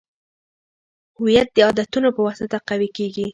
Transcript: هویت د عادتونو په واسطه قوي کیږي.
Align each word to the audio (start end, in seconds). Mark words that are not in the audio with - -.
هویت 1.17 1.47
د 1.53 1.57
عادتونو 1.67 2.09
په 2.15 2.21
واسطه 2.27 2.57
قوي 2.69 2.89
کیږي. 2.97 3.27